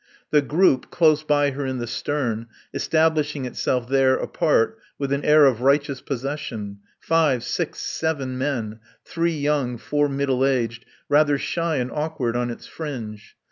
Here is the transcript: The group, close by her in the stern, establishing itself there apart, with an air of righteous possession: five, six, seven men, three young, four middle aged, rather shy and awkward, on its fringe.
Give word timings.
The 0.31 0.41
group, 0.41 0.89
close 0.89 1.21
by 1.21 1.51
her 1.51 1.63
in 1.63 1.77
the 1.77 1.85
stern, 1.85 2.47
establishing 2.73 3.45
itself 3.45 3.87
there 3.87 4.15
apart, 4.15 4.79
with 4.97 5.13
an 5.13 5.23
air 5.23 5.45
of 5.45 5.61
righteous 5.61 6.01
possession: 6.01 6.79
five, 6.99 7.43
six, 7.43 7.81
seven 7.81 8.35
men, 8.35 8.79
three 9.05 9.37
young, 9.37 9.77
four 9.77 10.09
middle 10.09 10.43
aged, 10.43 10.85
rather 11.07 11.37
shy 11.37 11.75
and 11.75 11.91
awkward, 11.91 12.35
on 12.35 12.49
its 12.49 12.65
fringe. 12.65 13.35